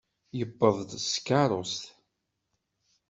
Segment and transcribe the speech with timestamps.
[0.37, 1.83] Yuweḍ-d s tkeṛṛust.